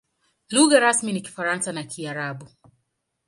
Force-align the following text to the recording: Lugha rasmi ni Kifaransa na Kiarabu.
Lugha 0.49 0.79
rasmi 0.79 1.13
ni 1.13 1.21
Kifaransa 1.21 1.71
na 1.73 1.83
Kiarabu. 1.83 2.47